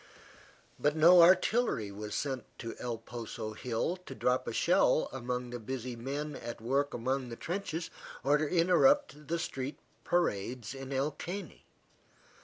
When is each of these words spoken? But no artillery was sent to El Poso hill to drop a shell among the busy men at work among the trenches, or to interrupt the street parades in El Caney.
But 0.79 0.95
no 0.95 1.21
artillery 1.21 1.91
was 1.91 2.15
sent 2.15 2.45
to 2.57 2.75
El 2.79 2.97
Poso 2.97 3.53
hill 3.53 3.97
to 4.07 4.15
drop 4.15 4.47
a 4.47 4.51
shell 4.51 5.07
among 5.13 5.51
the 5.51 5.59
busy 5.59 5.95
men 5.95 6.35
at 6.35 6.59
work 6.59 6.95
among 6.95 7.29
the 7.29 7.35
trenches, 7.35 7.91
or 8.23 8.39
to 8.39 8.49
interrupt 8.49 9.27
the 9.27 9.37
street 9.37 9.77
parades 10.03 10.73
in 10.73 10.91
El 10.91 11.11
Caney. 11.11 11.65